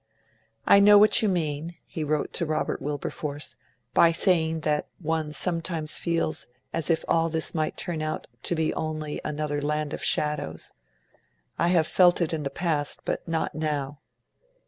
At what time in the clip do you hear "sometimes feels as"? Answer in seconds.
5.31-6.89